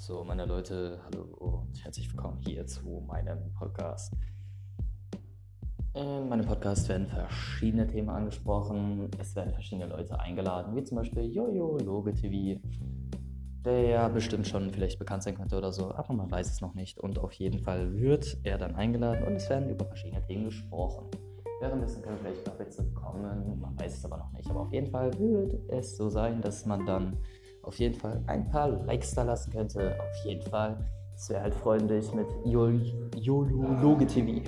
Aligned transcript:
So, 0.00 0.24
meine 0.24 0.46
Leute, 0.46 0.98
hallo 1.04 1.24
und 1.40 1.84
herzlich 1.84 2.10
willkommen 2.10 2.38
hier 2.38 2.64
zu 2.64 3.04
meinem 3.06 3.52
Podcast. 3.52 4.14
In 5.92 6.26
meinem 6.26 6.46
Podcast 6.46 6.88
werden 6.88 7.06
verschiedene 7.06 7.86
Themen 7.86 8.08
angesprochen. 8.08 9.10
Es 9.18 9.36
werden 9.36 9.52
verschiedene 9.52 9.88
Leute 9.88 10.18
eingeladen, 10.18 10.74
wie 10.74 10.82
zum 10.84 10.96
Beispiel 10.96 11.30
Jojo 11.30 11.76
Loge 11.76 12.14
TV, 12.14 12.58
der 13.62 13.82
ja 13.82 14.08
bestimmt 14.08 14.46
schon 14.46 14.70
vielleicht 14.70 14.98
bekannt 14.98 15.22
sein 15.22 15.36
könnte 15.36 15.58
oder 15.58 15.70
so, 15.70 15.92
aber 15.92 16.14
man 16.14 16.30
weiß 16.30 16.50
es 16.50 16.62
noch 16.62 16.72
nicht. 16.72 16.98
Und 16.98 17.18
auf 17.18 17.34
jeden 17.34 17.58
Fall 17.58 18.00
wird 18.00 18.38
er 18.42 18.56
dann 18.56 18.76
eingeladen 18.76 19.26
und 19.26 19.34
es 19.34 19.50
werden 19.50 19.68
über 19.68 19.84
verschiedene 19.84 20.22
Themen 20.22 20.46
gesprochen. 20.46 21.10
Währenddessen 21.60 22.00
können 22.00 22.16
vielleicht 22.16 22.46
noch 22.46 22.94
kommen, 22.94 23.60
man 23.60 23.78
weiß 23.78 23.98
es 23.98 24.04
aber 24.06 24.16
noch 24.16 24.32
nicht. 24.32 24.48
Aber 24.48 24.60
auf 24.60 24.72
jeden 24.72 24.90
Fall 24.90 25.12
wird 25.18 25.60
es 25.68 25.94
so 25.98 26.08
sein, 26.08 26.40
dass 26.40 26.64
man 26.64 26.86
dann 26.86 27.18
auf 27.62 27.78
jeden 27.78 27.94
Fall 27.94 28.22
ein 28.26 28.48
paar 28.50 28.68
Likes 28.68 29.14
da 29.14 29.22
lassen 29.22 29.52
könnte. 29.52 29.96
Auf 30.00 30.24
jeden 30.24 30.42
Fall. 30.42 30.78
Es 31.14 31.28
wäre 31.28 31.42
halt 31.42 31.54
freundlich 31.54 32.12
mit 32.14 32.26
Yolo 32.44 32.80
Loge 33.82 34.06
TV. 34.06 34.42